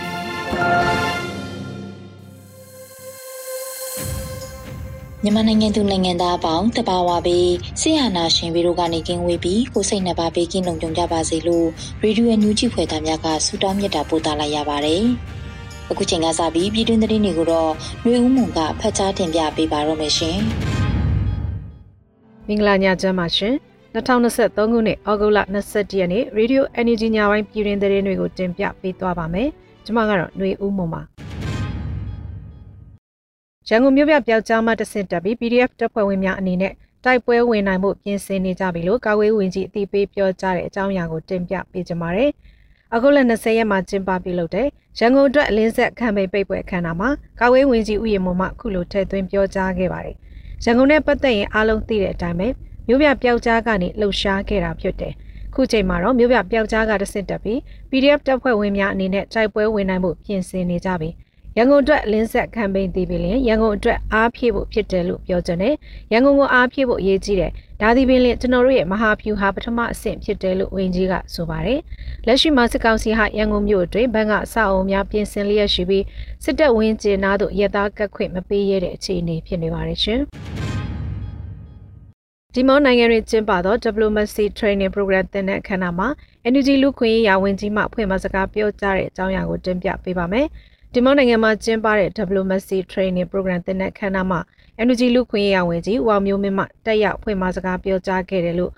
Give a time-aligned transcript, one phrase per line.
[5.23, 11.67] မြန်မာနိုင်ငံသူနိုင်ငံသားအပေါင်းတဘာဝပေးဆရာနာရှင်ပြီးတို့ကနေကင်းဝေးပြီးကိုစိတ်နှပါပေးကင်းလုံးကြုံကြပါစေလို့
[12.01, 15.03] ရေဒီယိုအန်ယူဂျီဖွယ်သားများကဆုတောင်းမြတ်တာပို့သလာရပါတယ်။
[15.91, 17.71] အခုချိန်ကစပြီးပြည်တွင်းသတင်းတွေကိုတော့
[18.03, 20.37] ຫນွေဦးမွန်ကဖတ်ကြားတင်ပြပေးပါတော့မယ်ရှင်။
[22.47, 23.53] မင်္ဂလာညချမ်းပါရှင်။
[23.95, 29.49] 2023ခုနှစ်ဩဂုတ်လ21ရက်နေ့ရေဒီယို NUG ညပိုင်းပြည်တွင်သတင်းတွေကိုတင်ပြပေးသွားပါမယ်။
[29.85, 31.01] ကျမကတော့ຫນွေဦးမုံပါ
[33.67, 36.73] ရန်ကုန်မြို့ပြပျောက်ကြားမှတဆင့်တက်ပြီး PDF တပ်ဖွဲ့ဝင်များအနေနဲ့
[37.05, 42.31] တိုက်ပွဲဝင်နိုင်မှုပြင်ဆင်နေကြပြီလို့ကာကွယ်ဝင်ကြီးအသိပေးပြောကြားတဲ့အကြောင်းအရာကိုတင်ပြပေးကြပါမယ်။
[42.93, 44.67] အခုလက်20ရက်မှာကျင်းပပြုလုပ်တဲ့
[44.99, 47.09] ရန်ကုန်အတွက်အလင်းဆက်ခံပိတ်ပိတ်ပွဲအခမ်းအနားမှာ
[47.39, 50.15] ကာကွယ်ဝင်ကြီးဥယျာဉ်မှခုလိုထည့်သွင်းပြောကြားခဲ့ပါတယ်။
[50.63, 52.47] ရန်ကုန်နဲ့ပတ်သက်ရင်အားလုံးသိတဲ့အတိုင်းပဲ
[52.87, 55.13] မြို့ပြပျောက်ကြားကနေလှုပ်ရှားခဲ့တာဖြစ်တယ်။
[55.55, 61.13] ခုချိန်မှာတော့မြို့ပြပျောက်ကြားကတဆင့်တက်ပြီး PDF တပ်ဖွဲ့ဝင်များအနေနဲ့တိုက်ပွဲဝင်နိုင်မှုပြင်ဆင်နေကြပြီး
[61.57, 65.73] ရန်ကုန်အတွက်လင်းဆက်ကမ်ပိန်းတည်ပြီးလင်ရန်ကုန်အတွက်အားဖြည့်ဖို့ဖြစ်တယ်လို့ပြောကြတယ်။
[66.11, 71.79] ရန်ကုန်ကိုအားဖြည့်ဖို့အရေးကြီးတယ်။ဒါဒီပင်လင်ကျွန်တော်တို့ရဲ့မဟာဖြူဟာပထမအဆင့်ဖြစ်တယ်လို့ဝန်ကြီးကဆိုပါတယ်။
[72.27, 76.03] လက်ရှိမှာစစ်ကောင်စီဟာရန်ကုန်မြို့အတွင်းဘဏ်ကအဆောက်အုံများပြင်ဆင်လျက်ရှိပြီး
[76.43, 80.21] စစ်တပ်ဝင်းကျင်နာတို့ရသားကတ်ခွင့်မပေးရတဲ့အခြေအနေဖြစ်နေပါတယ်ရှင်။
[82.55, 86.07] ဒီမောနိုင်ငံတွင်ကျင်းပသော Diplomacy Training Program သင်တဲ့အခမ်းအနားမှာ
[86.51, 90.45] NUG လူခွင့်ရေးရာဝန်ကြီးမှဖွင့်မစကားပြောကြားတဲ့အကြောင်းအရာကိုတင်ပြပေးပါမယ်။
[90.93, 94.39] ဒီမောနိုင်ငံမှာကျင်းပတဲ့ Diplomacy Training Program သင်တဲ့အခမ်းအနားမှာ
[94.85, 98.71] NUG လူခွင့်ရေးရာဝန်ကြီးဝေါမျိုးမင်းမှတက်ရောက်ဖွင့်မစကားပြောကြားခဲ့တယ်လို့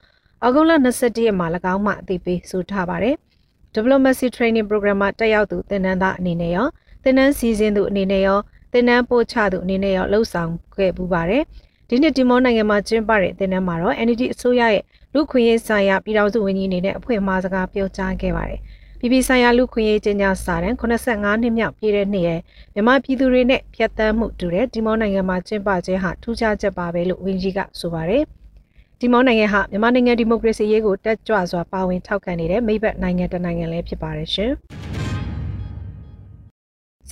[0.45, 3.16] ဩဂုတ်လ21ရက်မှာ၎င်းမှအသိပေးဆိုထားပါတယ်။
[3.75, 6.67] Diplomacy Training Program မှာတက်ရောက်သူသင်တန်းသားအနေနဲ့ရော
[7.03, 8.40] သင်တန်းစီစဉ်သူအနေနဲ့ရော
[8.73, 11.44] သင်တန်းပို့ချသူအနေနဲ့ရောလှုပ်ဆောင်ခဲ့ပူပါတယ်။
[11.90, 14.84] ဒီနှစ်ဒီမောနိုင်ငံမှာကျင်းပတဲ့တင်နန်းမှာတော့ NUG အစိုးရရဲ့
[15.14, 18.60] လူခွင့်ရေးဆိုင်ရာပြည်ထောင်စုဝန်ကြီးအနေနဲ့အဖွဲ့အမှားစကားပြောကြားခဲ့ပါတယ်။
[19.00, 22.40] ပြည်ပဆိုင်ရာလူခွင့်ရေးကျင်းပစာတမ်း85နှစ်မြောက်ပြည့်တဲ့နှစ်ရဲ့
[22.74, 28.24] မြန်မာပြည်သူတွေနဲ့ဖြတ်သန်းမှုတူတဲ့ဒီမောနိုင်ငံမှာကျင်းပခြင်းဟာထူးခြားချက်ပါပဲလို့ဝန်ကြီးကဆိုပါတယ်။
[29.00, 34.54] ဒီမောနိုင်ငံဟာမြန်မာနိုင်ငံဒီမိုကရေစီရေးကိုတက်ကြွစွာပါဝင်ထောက်ခံနေတဲ့မိဘနိုင်ငံတစ်နိုင်ငံလည်းဖြစ်ပါတယ်ရှင်။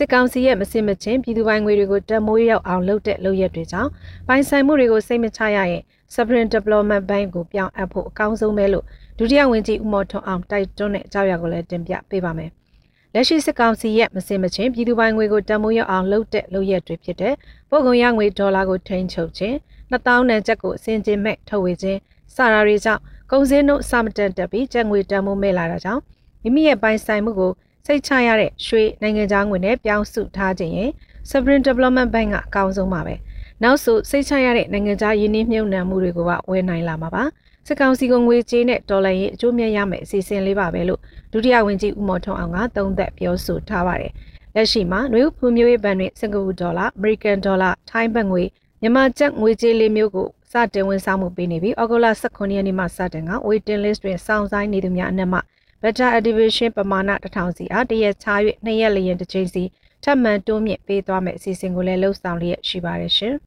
[0.03, 3.89] စစ်ကောင်စီရဲ့မစင်မချင်းပြည်သူပိုင်းငွေတွေကိုတမိုးရောက်အောင်လုပ်တဲ့လုပ်ရက်တွေကြောင့်
[4.27, 5.81] ပိုင်ဆိုင်မှုတွေကိုစိတ်မချရရင်
[6.13, 8.85] Sovereign Development Bank ကိုပြောင်းအပ်ဖို့အကောင်းဆုံးပဲလို့
[9.17, 12.49] ဒုတိယဝန်ကြီးဦးမော်ထွန်းအောင်တိုက်တွန်းတဲ့အကြောင်းအရာကိုလည်းတင်ပြပေးပါမယ်။
[13.13, 17.33] လက်ရှိစစ်ကောင်စီရဲ့မစင်မချင်းပြည်သူပိုင်းငွေကိုတမိုးရောက်အောင်လုပ်တဲ့လုပ်ရက်တွေဖြစ်တဲ့
[17.69, 19.55] ပို့ကုန်ရငွေဒေါ်လာကိုထိန်းချုပ်ခြင်း
[19.91, 21.99] 2000တန်ကျပ်ကိုအစင်ကျင်းမဲ့ထုတ်ဝေခြင်း
[22.35, 23.01] စတာတွေကြောင့်
[23.31, 26.01] ကုန်စည်နှုန်းအဆမတန်တက်ပြီးကျပ်ငွေတန်မိုးမဲ့လာတာကြောင့်
[26.43, 27.51] မိမိရဲ့ပိုင်ဆိုင်မှုကို
[27.85, 30.89] စိတ်ချရတဲ့ရွှေနိုင်ငံသားငွေနဲ့ပြောင်းစုထားခြင်းရင်
[31.29, 33.15] Sovereign Development Bank ကအကောင်းဆုံးပါပဲ
[33.63, 37.23] နောက်ဆိုစိတ်ချရတဲ့နိုင်ငံသားယင်းနှိမ့်မြုပ်နှံမှုတွေကိုပါဝယ်နိုင်လာမှာပါ
[37.67, 40.99] စစ်ကောင်စီကငွေကြေးနဲ့ဒေါ်လာရဲ့အကျိုးမြတ်ရမယ်အစီအစဉ်လေးပါပဲလို့
[41.31, 44.11] ဒုတိယဝန်ကြီးဦးမော်ထွန်းအောင်ကသုံးသက်ပြောဆိုထားပါတယ်
[44.55, 48.43] လက်ရှိမှာနွေဦးဖွံ့ဖြိုးရေးဘဏ်တွင်စင်ကာပူဒေါ်လာအမေရိကန်ဒေါ်လာထိုင်းဘတ်ငွေ
[48.81, 55.39] မြန်မာကျပ်ငွေကြေးလေးမျိုးကိုစတင်ဝန်ဆောင်မှုပေးနေပြီးဩဂုတ်လ18ရက်နေ့မှစတင်က waiting list တွင်စောင့်ဆိုင်းနေသူများအနက်မှ
[55.81, 58.27] beta activation ပမာဏ1000စီအားတရက်ချ၍
[58.65, 59.63] နှစ်ရက်လျင်တစ်ချိန်စီ
[60.03, 63.35] ထပ်မံတိုးမြင့်ပေးသွားမယ့်အစီအစဉ်ကိုလည်းလှုပ်ဆောင်လျက်ရှိပါတယ်ရှင်။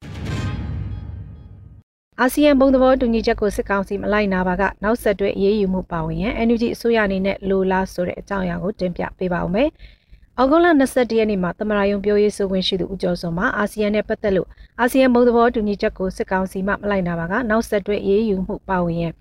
[2.19, 9.69] အာဆီယံဘုံသဘောတူညီချက်ကိုစစ်ကောင်စီမလိုက်နာပါကနောက်ဆက်တွဲအရေးယူမှုပါဝင်ရန် NUG အစိုးရအနေနဲ့လိုလားဆိုတဲ့အကြောင်းအရာကိုတင်ပြပေးပါဦးမယ်။။
[10.39, 14.47] အောက်ဂုလ22ရက်နေ့မှာသမရာယုံပြောရေးဆိုခွင့်ရှိသူဦးကျော်စောမှာအာဆီယံနဲ့ပတ်သက်လို့
[14.79, 19.13] အာဆီယံဘုံသဘောတူညီချက်ကိုစစ်ကောင်စီမှမလိုက်နာပါကနောက်ဆက်တွဲအေးအေးယူမှုပါဝင်ရန်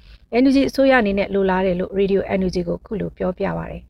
[0.43, 3.83] NUG အစိုးရအနေနဲ့လိုလားတယ်လို့ Radio NUG ကိုခုလိုပြောပြပါရယ်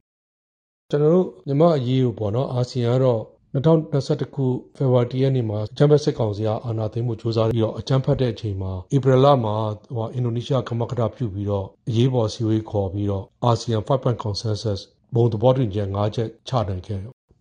[0.91, 3.21] ။ကျွန်တော်တို့မြန်မာအရေးကိုပေါ့နော်အာဆီယံကတော့
[3.55, 4.45] 2021ခု
[4.75, 9.55] ဖေဖော်ဝါရီရက်နေ့မှာအကြံဖက်စစ်ကောင်စီကအာဏာသိမ်းမှုစ조사ပြီးတော့အကြံဖက်တဲ့အချိန်မှာဧပြီလမှာ
[9.97, 14.81] ဟိုအင်ဒိုနီးရှားကမကထပြုပြီးတော့အရေးပေါ်စီဝေးခေါ်ပြီးတော့အာဆီယံ5 point consensus
[15.15, 16.99] ဘုံသဘောတူညီချက်၅ချက်ချနိုင်ခဲ့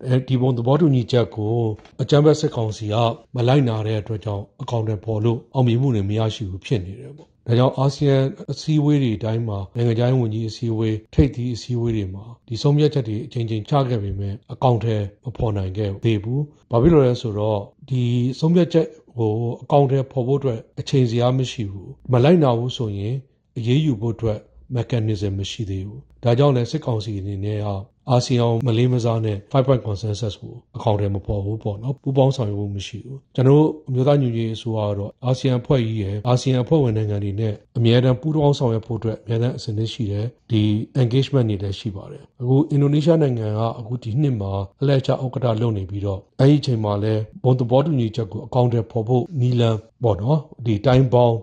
[0.08, 1.54] အဲဒီဘုံသဘောတူညီချက်ကို
[2.02, 2.96] အကြမ်းဖက်စစ်ကောင်စီက
[3.36, 8.18] မလိုက်နာတဲ့အတွက်ကြောင့်အကောင့်တွေပေါ်လို့အောင်မြင်မှုတွေမရရှိဘူးဖြစ်နေတယ်ပေါ့ဒါကြောင့်အာဆီယံ
[8.52, 16.42] အစည်းအဝေးတွေအတိုင်းမှာနိုင်ငံခြားရေးဝန်ကြီးအစည်းအဝေးထိပ်သီးအစည်းအဝေးတွေမှာဒီဆုံးဖြတ်ချက်တွေအချိန်ချင်းချခဲ့ပေမဲ့အကောင့်ထဲမဖော်နိုင်ခဲ့သေးဘူး။
[16.72, 17.60] ဘာဖြစ်လို့လဲဆိုတော့
[17.90, 18.02] ဒီ
[18.40, 18.88] ဆုံးဖြတ်ချက်
[19.18, 19.32] ကို
[19.64, 23.16] အကောင့်ထဲပေါ်ဖို့အတွက်အချိန်စရာမရှိဘူး။မလိုက်နာဘူးဆိုရင်
[23.58, 24.40] အရေးယူဖို့အတွက်
[24.76, 27.76] mechanism မရှိသေးဘူး။ ဒါကြောင့်လည်းစစ်ကောင်စီအနေနဲ့ဟာ
[28.10, 40.62] အာဆီယံမလေးမစားနဲ့5 point consensus ကိုအကောင့်ထဲမပေါ်ဘူးပေါ့နော်ပူပေါင်းဆောင်ရွက်မှုမရှိဘူးကျွန်တော်တို့အမျိုးသားညီညွတ်ရေးအစိုးရကတော့အာဆီယံဖွဲ့ကြီးရဲ့အာဆီယံဖွဲ့ဝင်နိုင်ငံတွေနဲ့အမြဲတမ်းပူးပေါင်းဆောင်ရွက်ဖို့အတွက်အမြဲတမ်းအစဉ်သင့်ရှိတယ်ဒီ
[41.02, 51.36] engagement တွေလည်းရှိပါတယ်အခုအင်ဒိုနီးရှားနိုင်ငံကအခုဒီနှစ်မှာအလဲချဥက္ကဋ္ဌလုပ်နေပြီးတော့အဲဒီအချိန်မှာလည်းဘုံသဘောတူညီချက်ကိုအကောင့်ထဲပေါ်ဖို့နီလန်ပေါ့နော်ဒီ time bound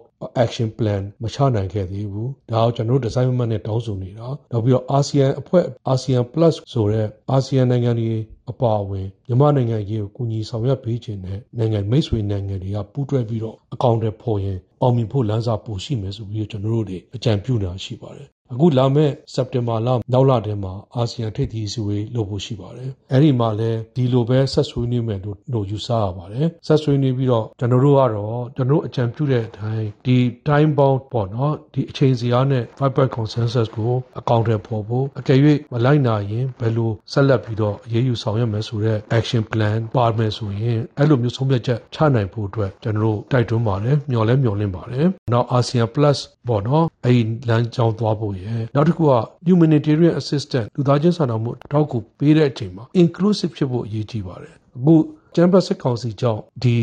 [0.42, 7.06] action plan မချနိုင်ခဲ့သေးဘူးဒါကိုကျွန်တော်တို့ design မှတ်နဲ့တောင်းဆိုနေတာနောက်ပြီးတော့ ASEAN အဖွဲ့ ASEAN Plus ဆိုတဲ့
[7.36, 8.10] ASEAN နိုင်ငံတွေ
[8.50, 30.16] အပါအဝင်မြန်မာနိုင်ငံရေးကိုကူညီဆောင်ရွက်ပေးခြင်းနဲ့နိုင်ငံမိတ်ဆွေနိုင်ငံတွေကပူးတွဲပြီးတော့အကောင့်တွေပေါ်ရင်အောင်မြင်ဖို့လမ်းစာပိုရှိမယ်ဆိုပြီးတော့ကျွန်တော်တို့တွေအကြံပြုနေတာရှိပါတယ် အခုလာမယ့်စက်တင်ဘာလနောက်လထဲမှာအာဆီယံထိပ်သီးအစည်းအဝေးလုပ်ဖို့ရှိပါတယ်။အဲဒီမှာလည်းဒီလိုပဲဆက်ဆွေးနွေးမယ်လို့လို့ယူဆရပါတယ်။ဆက်ဆွေးနွေးပြီးတော့ကျွန်တော်တို့ကတော့ကျွန်တော်အကြံပြုတဲ့အတိုင်းဒီ
[30.48, 35.38] time bound ပေါ့နော်ဒီအချိန်စီအားနဲ့ five point consensus ကိုအကောင့်ထဲပေါ်ဖို့အကယ်၍
[35.72, 46.18] မလိုက်နိုင်ရင်ဘယ်လိုဆက်လက်ပြီးတော့အရေးယူဆောင်ရွက်မယ်ဆိုတဲ့ action plan ပါမယ်ဆိုရင်အဲ့လိုမျိုးဆုံးဖြတ်ချက်ချနိုင်ဖို့အတွက်ကျွန်တော်တို့တိုက်တွန်းပါတယ်မျှော်လဲမျှော်လင့်ပါတယ်။နောက် ASEAN Plus
[46.48, 49.12] ပေါ့နော်အဲ့ဒီလမ်းကြောင်းသွားဖို့ရယ်နောက်တစ်ခုက
[49.48, 54.94] humanitarian assistance လူသားချင်းစာနာမှုအထောက်အကူပေးတဲ့အချိန်မှာ inclusive ဖြစ်ဖို့အရေးကြီးပါတယ်အခု
[55.34, 56.76] ကျန်းမာစစ်ကောင်စီကြောင့်ဒီ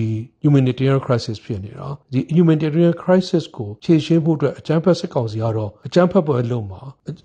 [0.44, 6.82] humanitarian crisis ဖြစ်နေတာဒီ humanitarian crisis ကိုဖြေရှင်းဖို့အတွက်အကျန်းဖက်စစ်ကောင်စီကတော့အကျန်းဖက်ပွဲလုံးမှာ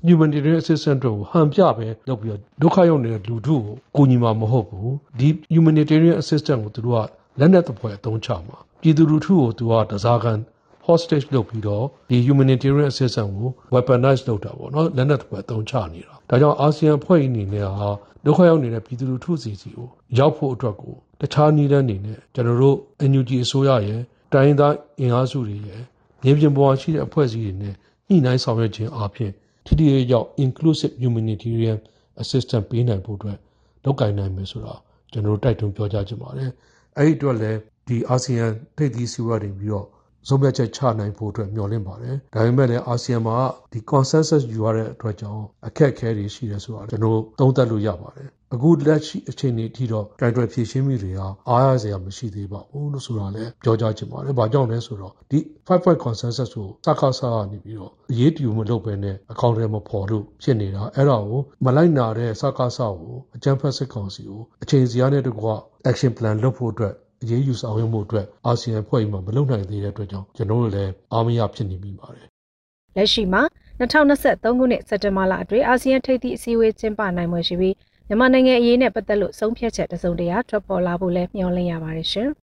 [0.08, 7.06] humanitarian assistance တို့ကိုဟန်ပြပဲလုပ်ပြီးတော့ဒုက္ခရောက်နေတဲ့လူထုကိုကူညီမှာမဟုတ်ဘူးဒီ humanitarian assistance ကိုသူတို့က
[7.38, 10.38] လက်နက်သဖွယ်အသုံးချမှာပြည်သူလူထုကိုသူကတစားကန်
[10.86, 17.88] hostage လုပ်ပြီးတော့ဒီ humanitarian assistance ကို weaponize လုပ်တာပေါ့နော်လက်နက်တွေအသုံးချနေတာဒါကြောင့်အာဆီယံဖွဲ့အနေနဲ့ဟာ
[18.24, 19.88] ဒုက္ခရောက်နေတဲ့ပြည်သူလူထုစီစီကို
[20.18, 22.76] ရောက်ဖို့အတွက်ကိုတခြားနည်းလမ်းတွေနဲ့ကျွန်တော်တို့
[23.10, 24.00] NUG အစိုးရရဲ့
[24.32, 25.82] တိုင်းသားအင်အားစုတွေရဲ့
[26.22, 27.74] မြေပြင်ပေါ်ရှိတဲ့အဖွဲ့အစည်းတွေနဲ့
[28.08, 29.32] ညှိနှိုင်းဆောင်ရွက်ခြင်းအပြင်
[29.66, 31.78] ထိထိရောက် inclusive humanitarian
[32.22, 33.38] assistance ပေးနိုင်ဖို့အတွက်
[33.84, 34.80] လုပ်ကိုင်နိုင်မယ်ဆိုတော့
[35.12, 36.50] ကျွန်တော်တို့တိုက်တွန်းပြောကြားချင်ပါတယ်
[36.96, 37.58] အဲ့ဒီအတွက်လည်း
[37.88, 38.46] ဒီအာဆီယံ
[38.76, 39.86] ထိပ်သီးစည်းဝေးတွေပြီးတော့
[40.28, 43.36] ဆုံးဖြတ်ချက်ချနိုင်ဖို့အတွက်မျှော်လင့်ပါတယ်။ဒါပေမဲ့လည်းအာဆီယံမှာ
[43.72, 65.48] ဒီ consensus ယူရတဲ့အတွက်ကြောင့်အခက်အခဲတွေရှိတယ်ဆိုတာကျွန်တော်သုံးသပ်လို့ရပါတယ်။အခုလက်ရှိအခြေအနေအထိတော့ကြိုင်တွယ်ဖြည့်ရှင်းမှုတွေဟာအားရစရာမရှိသေးပါဘူးလို့ဆိုတာလည်းပြောကြားချင်ပါတယ်။ဘာကြောင့်လဲဆိုတော့ဒီ5 point consensus ကိုစကားစားနေပြီးတော့အရေးတူမလုပ်ဘဲနဲ့အကောင့်ထဲမှာပေါ်လို့ဖြစ်နေတာအဲ့ဒါကိုမလိုက်နာတဲ့စကားစားကိုအကြံဖက်စစ်ကောင်စီကိုအချိန်စီရတဲ့တကွ
[65.90, 72.26] action plan လုပ်ဖို့အတွက် အရေးယူဆောင်ရွက်မှုအတွက်အာဆီယံဖွဲ့မှမလုပ်နိုင်သေးတဲ့အတွက်ကြောင့်ကျွန်တော်တို့လည်းအားမရဖြစ်နေမိပါတယ်။
[72.96, 73.42] လက်ရှိမှာ
[73.80, 77.74] 2023ခုနှစ်စက်တင်ဘာလအတွင်းအာဆီယံထိပ်သီးအစည်းအဝေးကျင်းပနိုင်မှာရှိပြီး
[78.06, 82.28] မြန်မာနိုင်ငံအရေးနဲ့ပတ်သက်လို့ဆုံးဖြတ်ချက်တစုံတရာထွက်ပေါ်လာဖို့လည်းမျှော်လင့်ရပါတယ်ရှင်။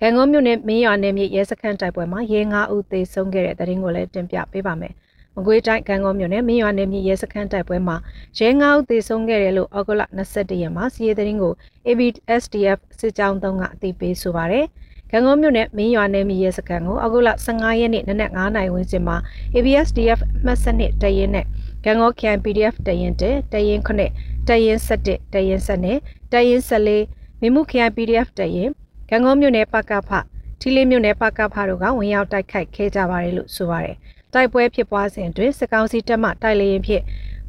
[0.00, 4.94] ကံကောမြို့နယ်မင်းရွာနယ်မြေရဲစခန်းတိုက်ပွဲမှာရဲ9ဦးသေဆုံးခဲ့တဲ့တဲ့ရင်ကိုလည်းတင်ပြပေးပါမယ်။
[5.36, 7.96] မကွေးတိုင်းကံကောမြို့နယ်မင်းရွာနယ်မြေရဲစခန်းတိုက်ပွဲမှာ
[8.38, 11.52] ရဲငါးဦးသေဆုံးခဲ့တယ်လို့ဩဂုတ်လ22ရက်မှာစီးရဲသတင်းကို
[11.86, 14.66] ABSDF စစ်ကြောင်းတုံးကအသိပေးဆိုပါရယ်
[15.10, 19.16] ကံကောမြို့နယ်မင်းရွာနယ်မြေရဲစခန်းကိုဩဂုတ်လ15ရက်နေ့နနက်9:00နာရီဝန်းကျင်မှာ
[19.54, 21.46] ABSDF မှတ်စနစ်တရင်နဲ့
[21.84, 23.22] ကံကော KN PDF တရင်တ
[23.52, 28.70] တရင်9တရင်17တရင်7တရင်14မိမှု KN PDF တရင်
[29.10, 30.10] ကံကောမြို့နယ်ပကဖ
[30.60, 33.96] ထီလေးမြို့နယ်ပကဖတို့ကဝင်ရောက်တိုက်ခိုက်ခဲ့ကြပါတယ်လို့ဆိုပါတယ်
[34.34, 37.02] တိုက်ပွဲဖြစ်ပွားစဉ်တွင်စစ်ကောင်စီတပ်မှတိုက်လေရင်ဖြင့်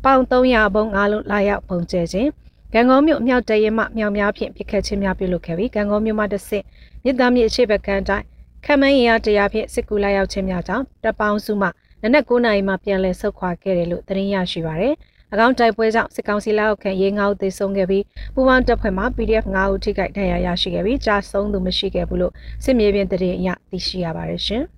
[0.04, 2.30] ပေါင်300ဘုံ၅လုံးလာရောက်ပုံကျဲခြင်း
[2.74, 6.66] ကံကောမြို့အမြောက်တရင်မှမြောင်များဖြင့်ပြစ်ခတ်ခြင်းများပြုလုပ်ခဲ့ပြီးကံကောမြို့မှတဆင့်
[7.04, 8.26] မြစ်သားမြစ်အခြေဘက်ကန်တိုင်း
[8.66, 11.68] ခမန်းရင်အားတရားဖြင့်စစ်ကူလာရောက်ခြင်းများကြောင့်တပ်ပေါင်းစုမှ
[12.04, 14.96] နနက်9နာရီမှပြန်လည်ဆုတ်ခွာခဲ့တယ်လို့သတင်းရရှိပါရယ်။
[15.34, 24.64] အကောင့်တိုက်ပွဲကြောင့်စစ်ကောင်စီလက်အောက်ခံရေးငါးဦးသေဆုံးခဲ့ပြီးပူပေါင်းတပ်ဖွဲ့မှ PDF 9ဦးထိခိုက်ဒဏ်ရာရရှိခဲ့ပြီးကြာဆုံးသူမရှိခဲ့ဘူးလို့စစ်မြေပြင်တရင်အရသိရှိရပါတယ်ရှင်။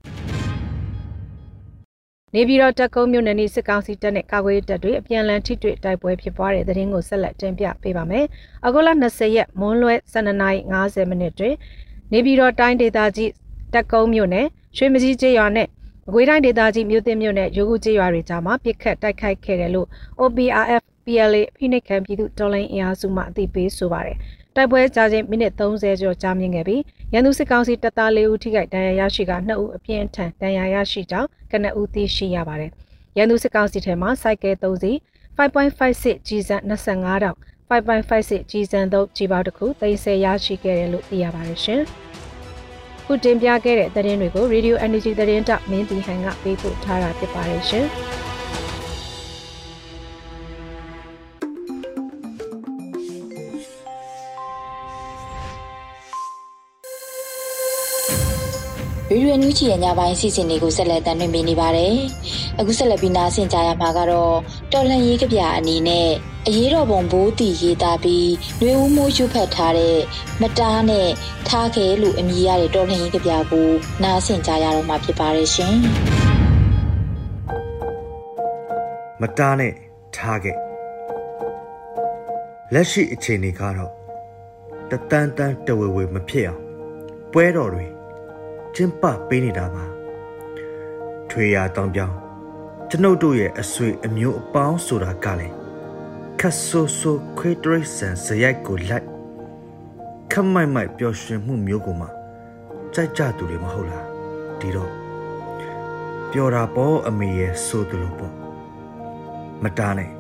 [2.39, 8.25] နေပြည်တော်တက်ကုန်းမြို့နယ်နီစစ်ကောင်စီတပ်နဲ့ကာကွယ်တပ်တွေအပြန်အလှန်ထိတွေ့တိုက်ပွဲဖြစ်ပွားတဲ့တဲ့ရင်ကိုဆက်လက်တင်ပြပေးပါမယ်။
[8.65, 11.56] အခုလ20ရက်မွန်းလွဲ12:50မိနစ်တွင်
[12.13, 13.32] နေပြည်တော်တိုင်းဒေသကြီး
[13.74, 14.46] တက်ကုန်းမြို့နယ်
[14.77, 15.67] ရွှေမကြီးကျေးရွာနဲ့
[16.08, 19.88] အကွေးတိုင်းဒေသကြီးမြို့သစ်မြို့နယ်ရိုးကူကျေးရွာတွေကြားမှာပြစ်ခတ်တိုက်ခိုက်ခဲ့တယ်လို့
[20.22, 24.17] OPRF PLA ဖိနှိပ်ခံပြည်သူတော်လှန်အင်အားစုမှအသိပေးဆိုပါတယ်။
[24.57, 26.81] တိုက်ပွဲကြာချင်းမိနစ်30ကျော်ကြာမြင့်ခဲ့ပြီး
[27.13, 32.71] ရန်သူစစ်ကောင်စီတပ်သား၄ဦးထိခိုက်ဒဏ်ရာရရှိက2ဦးအပြင်းထန်ဒဏ်ရာရရှိကြောင်းကနဦးသိရှိရပါတယ်။
[33.17, 34.95] ရန်သူစစ်ကောင်စီထဲမှာစိုက်ကဲ3စီး
[35.37, 37.37] 5.56ကြီးစံ25တောင်
[37.69, 41.81] 5.56ကြီးစံသုံးကြီးပေါက်တစ်ခုသိမ်းဆည်းရရှိခဲ့တယ်လို့သိရပါတယ်ရှင်။
[43.05, 47.87] ခုတင်ပြခဲ့တဲ့သတင်းတွေကို Radio Energy သတင်းတောက်မင်းတီဟန်ကပေးပို့ထားတာဖြစ်ပါတယ်ရှင်။
[59.11, 61.95] ရေဒီယိုနူးချီရဲ့ညပိုင်းစီစဉ်တွေကိုဆက်လက်တင်ပြနေပါတယ်။
[62.59, 64.35] အခုဆက်လက်ပြီးနားဆင်ကြရမှာကတော့
[64.71, 66.09] တော်လှန်ရေးကြပြအနေနဲ့
[66.47, 69.97] အရေးတော်ပုံဘိုးတီရေးသားပြီးနှွေဦးမိုးရွတ်ဖတ်ထားတဲ့
[70.41, 71.09] မတားနဲ့
[71.47, 73.69] ထားခဲလို့အမည်ရတဲ့တော်လှန်ရေးကြပြကို
[74.03, 75.75] နားဆင်ကြရတော့မှာဖြစ်ပါတယ်ရှင်။
[79.21, 79.73] မတားနဲ့
[80.17, 80.57] ထားခဲ့
[82.73, 83.91] လက်ရှိအခြေအနေကတော့
[84.91, 86.61] တတန်းတန်းတဝေဝေမဖြစ်အောင်
[87.33, 87.96] ပွဲတော်တွေ
[88.79, 89.84] ကျင်းပပေးနေတာပါ
[91.29, 92.15] ထွေရာတောင်ပြောင်း
[92.89, 95.55] ကျွန်ုပ်တို့ရဲ့အဆွေအမျိုးအပေါင်းဆိုတာကလည်း
[96.39, 99.05] ခတ်ဆိုးဆိုးခွေးတရိတ်ဆန်ဇရိုက်ကိုလိုက်
[100.31, 102.07] ခမိုက်မိုက်ပျော်ရွှင်မှုမျိုးကိုမှ
[102.93, 104.05] ကြိုက်ကြသူတွေမဟုတ်လား
[104.60, 104.91] ဒီတော့
[106.31, 108.34] ပျော်တာပေါ့အမေရဲ့ဆိုသူလိုပေါ့
[109.63, 110.12] မတားနဲ့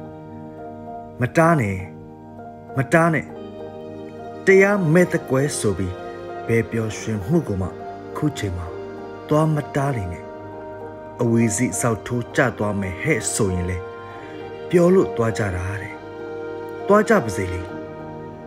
[1.21, 1.77] မတားနဲ့
[2.77, 3.25] မတားနဲ့
[4.45, 5.93] တရားမဲ့တကွဲဆိုပြီး
[6.47, 7.69] ဘယ်ပျော်ရွှင်မှုကိုမှ
[8.17, 8.67] ခုချိန်မှာ
[9.27, 10.23] သွားမတားနေနဲ့
[11.21, 13.77] အဝီစီစောက်ထိုးကြသွားမယ်ဟဲ့ဆိုရင်လေ
[14.69, 15.93] ပြောလို့သွားကြတာတဲ့
[16.87, 17.61] သွားကြပါစေလေ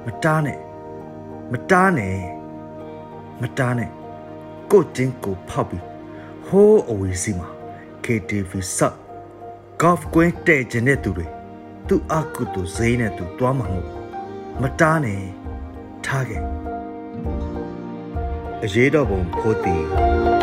[0.07, 0.59] မတားနဲ့
[1.53, 2.17] မတားနဲ့
[3.43, 3.91] မတားနဲ့
[4.71, 5.85] ကိုချင်းကိုဖောက်ပြီး
[6.47, 7.49] ဟိုးအဝီစီမှာ
[8.05, 8.97] KTV ဆော့
[9.83, 11.27] golf ကွင်းတဲ့ကျင်တဲ့သူတွေ
[11.89, 13.89] သူ့အကုတူဈေးနဲ့သူသွားမှာမဟုတ်
[14.61, 15.21] မတားနဲ့
[16.05, 16.60] ထားခဲ့
[18.65, 20.40] အရေးတော်ပုံဖိုးတီဗီ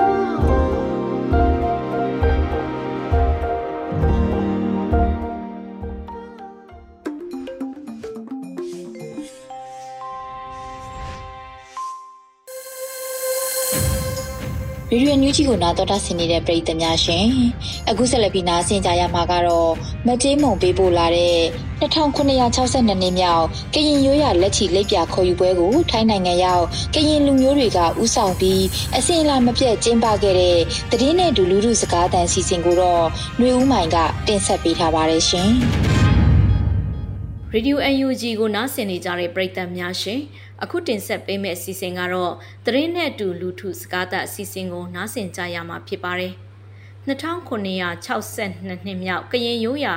[15.08, 17.28] ဒီယိုညူးကြီးကိုနားတော်တာဆင်နေတဲ့ပရိသတ်များရှင်
[17.90, 19.72] အခုဆက်လက်ပြီးနားဆင်ကြရမှာကတော့
[20.08, 21.38] မကြေးမုံပေးပို့လာတဲ့
[21.82, 28.64] 2962နှစ်မြောက်ကရင်ရိုးရလက်ချီလက်ပြခေါ်ယူပွဲကိုထိုင်းနိုင်ငံရောက်ကရင်လူမျိုးတွေကဥဆောင်ပြီး
[28.98, 30.58] အစင်လာမပြတ်ကျင်းပခဲ့တဲ့
[30.92, 33.04] တည်င်းနဲ့ဒူလူလူစကားတန်စီစဉ်ကိုတော့
[33.38, 33.98] ຫນွေဦးမိုင်က
[34.28, 35.52] တင်ဆက်ပေးထားပါတယ်ရှင်
[37.54, 40.20] ရေဒီယို UNG ကိုနားဆင်နေကြတဲ့ပရိသတ်များရှင်
[40.64, 42.34] အခုတင်ဆက်ပေးမယ့်အစီအစဉ်ကတော့
[42.66, 46.34] သတင်းနဲ့အတူလူထုစကားသအစီအစဉ်ကိုနားဆင်ကြရမှာဖြစ်ပါတယ်
[47.08, 49.96] 2962နှစ်မြောက်ကရင်ရိုးရာ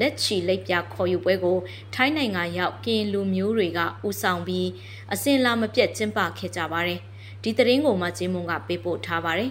[0.00, 1.58] လက်ချီလက်ပြခေါ်ယူပွဲကို
[1.94, 4.68] ထိုင်းနိုင်ငံရောက်ကရင်လူမျိုးတွေကဦးဆောင်ပြီး
[5.12, 7.00] အစင်လာမပြတ်ကျင်းပခဲ့ကြပါတယ်
[7.42, 9.50] ဒီသတင်းကိုမှကျင်းမုံကပေးပို့ထားပါတယ်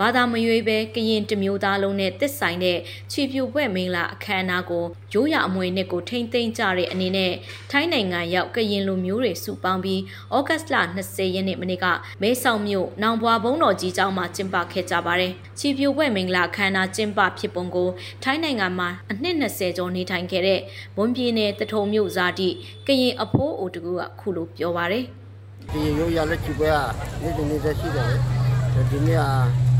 [0.00, 2.78] ဘာသာမရွေးပဲကရင်တမျိုးသားလုံးနဲ့တစ်ဆိုင်တဲ့
[3.10, 7.32] ချီပြူပွဲမင်းလာအခမ်းအနားကိုရိုးရအမွေနှစ်ကိုထိမ့်သိမ်းကြတဲ့အနေနဲ့
[7.70, 10.00] ထိုင်းနိုင်ငံရောက်ကရင်လူမျိုးတွေစုပေါင်းပြီး
[10.36, 11.86] ဩဂတ်စ်လ20ရက်နေ့မနေ့က
[12.22, 17.88] မဲဆောက်မြို့နောင်ဘွာဘုံတော်ကြီးကျောင်းမှာကျင်းပခဲ့ကြပါတယ်။ချီပြူပွဲမင်္ဂလာအခမ်းအနားကျင်းပဖြစ်ပုံကို
[18.22, 20.60] ထိုင်းနိုင်ငံမှာအနှစ်20ကျော်နေထိုင်ခဲ့တဲ့
[20.96, 22.48] ဘွန်ပြည်နယ်တထုံမြို့ဇာတိ
[22.86, 25.04] ကရင်အဖိုးအိုတကူကခုလိုပြောပါတယ်။
[25.72, 26.78] ဒီရိုးရလက်ချီပွဲက
[27.22, 29.73] နေ့စဉ်နေ့ဆက်ရှိတယ်လေ။ဒီနေ့က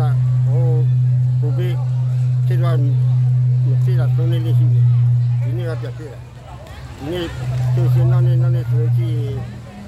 [0.00, 0.02] ည
[0.50, 0.66] ဟို
[1.40, 1.74] ဘုဘေး
[2.46, 2.76] ဖြစ်သွား
[3.68, 4.84] မဖြစ်တာသုံးနေလေးရှိတယ်
[5.42, 6.20] ဒီနေ့ကပြဖြစ်တယ်
[6.98, 7.24] ဒီနေ့
[7.74, 9.16] သူစနေနေ့နေ့ဆိုကြည့်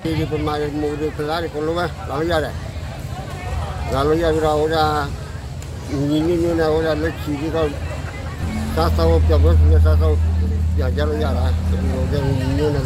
[0.02, 2.54] ဒီဒီပမာမူရကလာရကလောပဲလာလို့ရတယ်
[3.92, 4.76] လာလို့ရပြီးတော့ဟိုက
[6.08, 7.68] ညီညီနဲ့ဟိုကလက်ချီပြီးတော့
[8.74, 9.52] စားစားပြပွဲ
[9.84, 10.14] စားစား
[10.76, 12.84] ပြကြလို့ရတာဒီလိုကညီညီနဲ့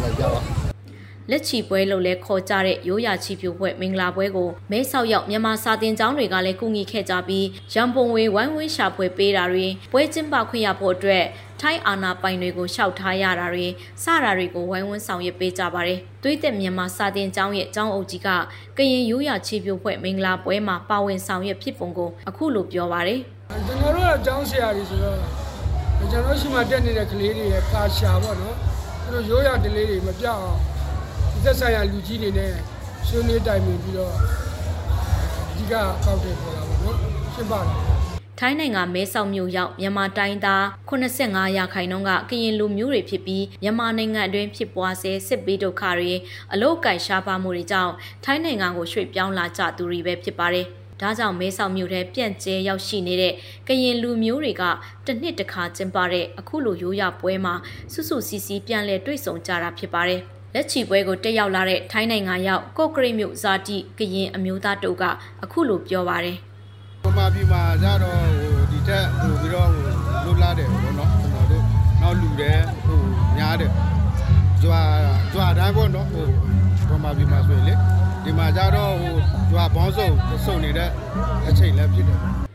[1.31, 11.25] လာကြတော့လက်ချီပွဲလို့လဲခေါ်ကြတဲ့ရိုးရာချီပြိုပွဲမင်္ဂလာပွဲကိုမဲဆောက်ရောက်မြန်မာစာတင်ကျောင်းတွေကလည်းကူညီခဲ့ကြပြီးရန်ပုံဝေဝိုင်းဝန်းရှာပွဲပေးတာတွေပွဲကျင်းပခွင့်ရဖို့အတွက်
[11.61, 13.67] ထိုင်းအာနာပိုင်တွေကိုရှောက်ထားရတာတွေ
[14.03, 18.29] စတာတွေကိုဝိုင်းဝန်းဆောင်ရွက်ပေးကြပါတယ်။သွေးသက်မြန်မာစာတင်ကျောင်းရဲ့ကျောင်းအုပ်ကြီးက
[18.77, 23.19] ကရင်ရိုးရာချီပြိုပွဲမင်္ဂလာပွဲမှာပါဝင်ဆောင်ရွက်ဖြစ်ပုံကိုအခုလိုပြောပါတယ်။
[23.67, 25.17] ကျွန်တော်တို့ကကျောင်းဆရာတွေဆိုတော့
[26.11, 28.55] ကျွန်တော်ရှိမှတက်နေတဲ့ကလေးတွေရဲ့ကာရှာပေါ့နော်။
[29.03, 30.76] သူတို့ရိုးရာဒလေးတွေမပြောက်အောင်
[31.47, 32.51] သက်ဆိုင်ရာလူကြီးတွေနဲ့
[33.07, 34.13] ဆွေးနွေးတိုင်ပင်ပြီးတော့
[35.57, 36.95] ဒီကကောက်တယ်ပေါ်လာပါတော့
[37.33, 37.75] ရှင်းပါတယ်
[38.39, 46.13] ထိုင်းနိုင်ငံမဲဆောက်မြို့ရောက်မြန်မာတိုင်းသား85ရာခိုင်နှုန်းကကရင်လူမျိုးတွေဖြစ်ပြီးမြန်မာနိုင်ငံအတွင်းဖြစ်ပွားဆဲစစ်ဘေးဒုက္ခတွေ
[46.53, 50.65] အလုတ်ကိုင်ရှားပါမှုတွေကြောင့်ထိုင်းနိုင်ငံကိုရွှေ့ပြောင်းလာကြသူတွေပဲဖြစ်ပါတယ်။
[51.01, 53.33] ဒါကြောင့်မဲဆောက်မြို့ထဲပြန့်ကျဲရောက်ရှိနေတဲ့
[53.67, 54.63] ကရင်လူမျိုးတွေက
[55.05, 57.55] တစ်နှစ်တစ်ခါကျင်းပတဲ့အခုလိုရိုးရပွဲမှာ
[57.93, 60.23] စွစွစီစီပြန်လဲတွေ့ဆုံကြတာဖြစ်ပါတယ်။
[60.53, 65.03] လက်ချီပွဲကိုတက်ရောက်လာတဲ့ထိုင်းနိုင်ငံရောက်ကော့ကရိတ်မြို့ဇာတိကရင်အမျိုးသားတို့က
[65.43, 66.37] အခုလိုပြောပါတယ်။
[67.03, 69.83] ပမာပြည်မှာကြတော့ဟိုဒီထက်ဟိုပြီးတော့ဟို
[70.25, 71.63] လူလာစားတယ်ပေါ့နော်ကျွန်တော်တို့
[72.01, 72.99] နောက်လူတယ်ဟို
[73.37, 73.71] များတယ်
[74.63, 74.81] ကြွာ
[75.33, 76.27] ကြွာတိုင်းပေါ့နော်ဟို
[76.89, 77.73] ပမာပြည်မှာဆိုရင်လေ
[78.23, 79.15] ဒီမှာကြတော့ဟို
[79.51, 80.07] ကြွာဘောင်းစုံ
[80.45, 80.89] စုံနေတဲ့
[81.47, 82.46] အချိန်လည်းဖြစ်တယ်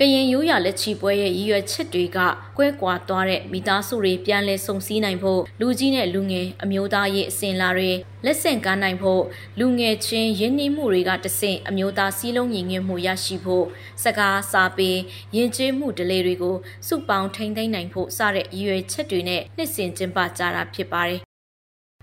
[0.00, 2.18] ကရင်ရိုးရာလက်ချီပွဲရဲ့ရည်ရွယ်ချက်တွေက
[2.56, 7.90] ကွဲကွာသွားတဲ့မိသားစုတွေပြန်လည်ဆုံစည်းနိုင်ဖို့လူကြီးနဲ့လူငယ်အမျိုးသားရေးအစဉ်လာတွေ
[8.24, 9.22] လက်ဆင့်ကမ်းနိုင်ဖို့
[9.58, 13.64] လူငယ်ချင်းရင်းနှီးမှုတွေကတဆင့်အမျိုးသားစည်းလုံးညီညွတ်မှုရရှိဖို့
[14.02, 14.90] စကားစာပေ
[15.36, 21.20] ယဉ်ကျေးမှုဒလေတွေကိုစုပေါင်းထိန်းသိမ်းနိုင်ဖို့စတဲ့ရည်ရွယ်ချက်တွေနဲ့နှစ်စဉ်ကျင်းပကြတာဖြစ်ပါတယ်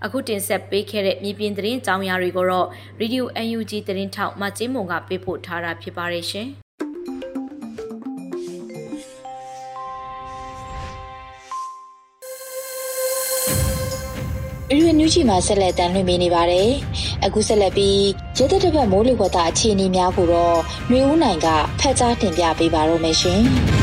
[0.03, 2.67] အခုတင်ဆက်ပေးခဲ့တဲ့မြေပြင်သတင်းအကြောင်းအရာတွေကိုတော့
[2.99, 6.49] Radio UNG သတင်းထောက်မကျင်းမုံကပေးပို့ထားတာဖြစ်ပါတယ်ရှင်။
[14.75, 16.69] အရွေနူးချီမှာဆက်လက်တမ်းလွှင့်ပေးနေပါတယ်။
[17.25, 18.01] အခုဆက်လက်ပြီး
[18.37, 20.59] ရဲတပ်တစ်ပတ်မိုးလေဝသအခြေအနေများကိုတော့
[20.91, 21.47] မျိုးဦးနိုင်က
[21.79, 23.43] ဖတ်ကြားတင်ပြပေးပါရမရှင်။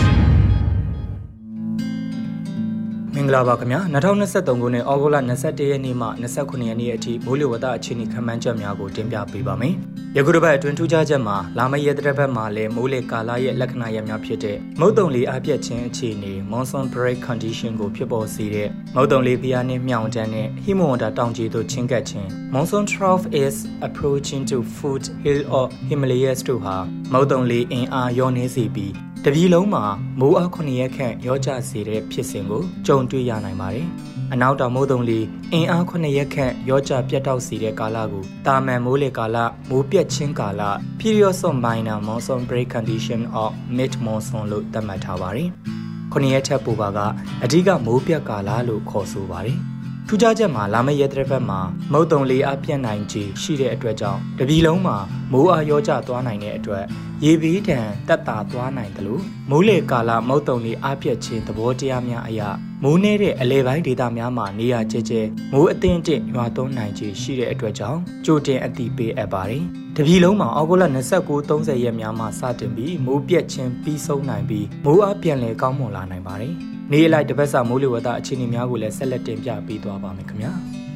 [3.30, 9.74] ဂလာပါခင်ဗျာ2023ခုနှစ်ဩဂုတ်လ21ရက်နေ့မှ29ရက်နေ့အထိမိုးလေဝသအခြေအနေခန့်မှန်းချက်များကိုတင်ပြပေးပါမယ်။
[10.16, 23.54] ယခုတစ်ပတ်အတွင်းထူးခြားချက်မှာလာမယ့်ရက်တစ်ပတ်မှာလည်းမိုးလေကာလရဲ့လက္ခဏာရပ်များဖြစ်တဲ့မုတ်တုံလေအပြတ်ခြင်းအခြေအနေ monsoon break condition ကိုဖြစ်ပေါ်စေတဲ့မုတ်တုံလေဖျားနှင့်မြောင်တန်းနဲ့ဟီမိုဝန္တာတောင်ကြီးသို့ချင်းကပ်ခြင်း monsoon trough is
[23.86, 26.76] approaching to foot hill of Himalayas တို့ဟာ
[27.12, 29.84] မုတ်တုံလေအင်အားရောနေစေပြီး တပြည်လုံးမှာ
[30.20, 33.86] မိုးအား9ရက်ခန့်ရောကျစေတဲ့ဖြစ်စဉ်ကိုကြုံတွေ့ရနိုင်ပါတယ်။
[34.32, 35.20] အနောက်တောင်မိုးတုံလီ
[35.52, 39.36] အင်အား9ရက်ခန့်ရောကျပြတ်တောက်စေတဲ့ကာလကိုတာမန်မိုးလေကာလ
[39.68, 40.62] မိုးပြတ်ခြင်းကာလ
[41.00, 45.48] period of minor monsoon break condition of mid monsoon လို့သတ်မှတ်ထားပါတယ်။
[46.12, 46.98] 9ရက်ထက်ပိုပါက
[47.42, 49.60] အဓိကမိုးပြတ်ကာလလို့ခေါ်ဆိုပါတယ်။
[50.12, 51.60] ထူးခြားချက်မှာလာမယ့်ရက်တစ်ပတ်မှာ
[51.92, 54.96] မုတ်တုံလေးအပြတ်နိုင်ခြေရှိတဲ့အတွက်ကြောင့်တပြည်လုံးမှာ
[55.32, 56.84] မိုးအားရောကျသွားနိုင်တဲ့အတွက်
[57.24, 62.48] ရေဘေးဒဏ်တက်တာသွားနိုင်တယ်လို့မိုးလေကာလမုတ်တုံတွေအပြည့်ချင်းသဘောတရားများအရာ
[62.82, 65.14] မိုးနေတဲ့အလဲပိုင်းဒေသများမှာနေရာကျကျ
[65.52, 69.62] မိုးအသင့်တင့်ရွာသွန်းနိုင်ခြေရှိတဲ့အတွက်ကြောင့်ကြိုတင်အတိပေးအပ်ပါတယ်။
[69.96, 76.56] တပြည်လုံးမှာအောက်တိုဘာ29 30ရက်များမှာစတင်ပြီးမိုးပြက်ချင်းပြီးဆုံးနိုင်ပြီးမိုးအပြန်လည်ကောင်းမွန်လာနိုင်ပါတယ်။
[76.92, 80.52] နေ့လိုက်တစ်ပတ်စာမိုးလေဝသအခြေအနေများကိုလည်းဆက်လက်တင်ပြပေးသွားပါမယ်ခင်ဗျာ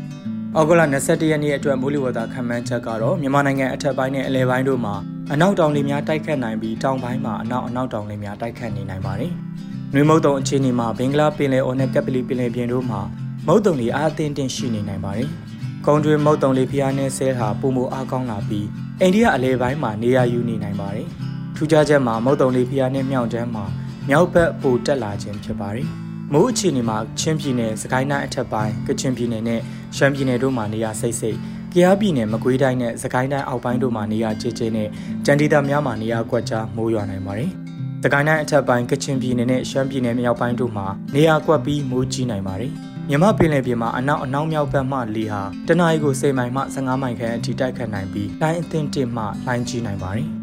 [0.57, 4.95] ။အောက်တိုဘာ21ရက်နေ့အတွက်မိုးလေဝသခန့်မှန်းချက်ကတော့မြန်မာနိုင်ငံအထက်ပိုင်းနဲ့အလယ်ပိုင်းတို့မှာ
[5.33, 9.33] အနောက်တောင်လေများတိုက်ခတ်နိုင်ပြီးတောင်ပိုင်းမှာအနောက်အနောက်တောင်လေများတိုက်ခတ်နေနိုင်ပါတယ်။
[9.95, 13.01] နှွေမုတ်တုံအခြေအနေမှာဘင်္ဂလားပင်လယ်အော်နဲ့ကပ်ပလီပင်လယ်ပြင်တို့မှာ
[13.47, 15.29] မုတ်တုံလေအားအသင့်တင်ရှိနေနိုင်ပါတယ်။
[15.87, 18.67] ကုန်းတွင်မုတ်တုံလေဖျားနှဲဆဲဟာပုံမအားကောင်းလာပြီး
[19.01, 21.07] အိန္ဒိယအလယ်ပိုင်းမှာနေရာယူနေနိုင်ပါတယ်။
[21.57, 23.65] ထူးခြားချက်မှာမုတ်တုံလေဖျားနှဲမြောက်တန်းမှာ
[24.09, 25.87] မြောက်ဘက်ပိုတက်လာခြင်းဖြစ်ပါတယ်။
[26.33, 29.61] မိုးအခြေအနေမှာချင်းပြည်နယ်စကိုင်းတိုင်းအထက်ပိုင်းကချင်ပြည်နယ်နဲ့
[29.97, 31.39] ရှမ်းပြည်နယ်တို့မှာနေရာစိတ်စိတ်
[31.73, 34.89] ကယားပြည်နယ်မကွေးတိုင်းနဲ့စကိုင်းတိုင်းအောက်ပိုင်းတို့မှာနေရာကျကျနဲ့
[35.25, 37.51] ကြံဒေသများမှာနေရာကွက်ကြားမိုးရွာနိုင်ပါတယ်။
[38.03, 42.73] စကိုင်းတိုင်းအထက်ပိုင်းကချင်ပြည်နယ်နဲ့ရှမ်းပြည်နယ်မြောက်ပိုင်းတို့မှာနေရာကွက်ပြီးမိုးကြီးနိုင်ပါတယ်။
[43.09, 50.29] မြမပင်လယ်ပြင်မှာအနောက်အနောက်မြောက်ဘက်မှလေဟာတနအီကို10မိုင်မှ15မိုင်ခန့်အထိတိုက်ခတ်နိုင်ပြီးလိုင်းအသင့်တစ်မှလိုင်းကြီးနိုင်ပါတယ်။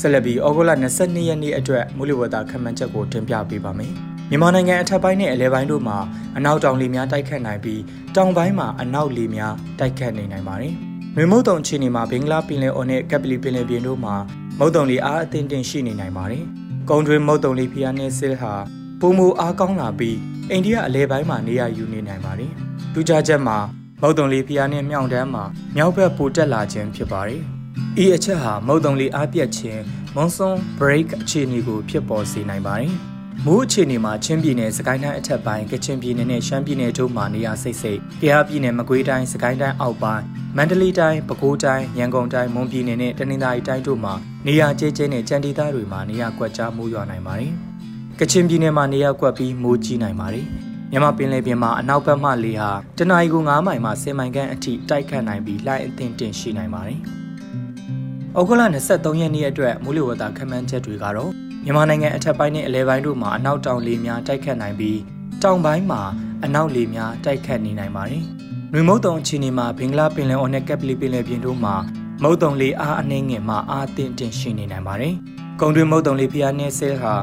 [0.00, 3.92] ဆက်လက်ပြီးဩဂုတ်လ22ရက်နေ့အတွက်မူလဝတာခန့်မှန်းချက်ကိုတင်ပြပေးပါမယ်။
[4.30, 5.98] မြန်မာနိုင်ငံအထက်ပိုင်းနဲ့အလဲပိုင်းတို့မှာ
[6.36, 7.80] အနောက်တောင်လေများတိုက်ခတ်နိုင်ပြီး
[8.16, 10.74] တောင်ပိုင်းမှာအနောက်လေများတိုက်ခတ်နေနိုင်ပါတယ်။
[11.16, 14.14] မြေမုတ်တုံအခြေအနေမှာဘင်္ဂလားပင်လယ်အော်နဲ့ကပလီပင်လယ်ပြင်တို့မှာ
[14.58, 16.44] မုတ်တုံလေအားအသင့်တင်ရှိနေနိုင်ပါတယ်။
[16.90, 18.54] ကုန်းတွင်မုတ်တုံလေဖျားနှင်းဆစ်ဟာ
[19.00, 20.16] ပုံမူအားကောင်းလာပြီး
[20.50, 22.52] အိန္ဒိယအလဲပိုင်းမှာနေရာယူနေနိုင်ပါတယ်။
[22.94, 23.56] ဒူးကြချက်မှာ
[24.02, 25.44] မုတ်တုံလေဖျားနှင်းမြောင်တန်းမှာ
[25.76, 27.44] မြောက်ဘက်ပိုတက်လာခြင်းဖြစ်ပါတယ်။
[28.02, 29.80] ဤအချက်ဟာမုတ်တုံလေအားပြတ်ခြင်း
[30.16, 32.92] monsoon break အခြေအနေကိုဖြစ်ပေါ်စေနိုင်ပါတယ်။
[33.46, 40.24] မိုးအခြေအနေမှာချင်းပြည်နယ်စကိုင်းတိုင်းအထက်ပိုင်းကချင်ပြည်နယ်နဲ့ရှမ်းပြည်နယ်တို့မှာနေရာစိတ်စိတ်၊ကယားပြည်နယ်မကွေးတိုင်းစကိုင်းတိုင်းအောက်ပိုင်း
[40.56, 44.14] မန္တလေးတိုင်းပဲခူးတိုင်းရန်ကုန်တိုင်းမွန်ပြည်နယ်နဲ့တနင်္သာရီတိုင်းတို့မှာ
[44.46, 47.52] နေရာကျဲကျဲနဲ့ကြံဒေသတွေမှာနေရာကွက်ကြားမိုးရွာနိုင်ပါတယ်။
[48.20, 50.46] ကချင်ပြည်နယ်မှာနေရာကွက်ပြီးမိုးကြီးနိုင်ပါတယ်။
[50.90, 57.00] မြန်မာပင်လယ်ပြင်မှာအနောက်ဘက်မှလေဟာတနအီကို9မိုင်မှ10မိုင်ခန့်အထိတိုက်ခတ်နိုင်ပြီးလှိုင်းအသင့်တင်ရှိနိုင်ပါတယ်။
[58.38, 61.30] ဩဂုတ်လ23ရက်နေ့အတွက်မိုးလေဝသခန့်မှန်းချက်တွေကတော့
[61.64, 64.98] မြန်မာနိုင်ငံအထက်ပိုင်းနဲ့အလဲပိုင်းတို့မှာအနောက်တောင်လေများတိုက်ခတ်နိုင်ပြီး
[65.42, 66.02] တောင်ပိုင်းမှာ
[66.44, 68.22] အနောက်လေများတိုက်ခတ်နေနိုင်ပါတယ်။
[68.72, 71.74] နွေမုတ်တုံအခြေအနေမှာဘင်္ဂလားပင်လယ်အော်နဲ့ကက်ပလီပင်လယ်ပြင်တို့မှာ
[72.22, 75.14] မုတ်တုံလေအားအနှင်းငယ်မှအားအသင့်တင်ရှိနေနိုင်ပါတယ်။
[75.60, 77.14] ကုံတွင်မုတ်တုံလေဖျားနှဲဆဲဟာ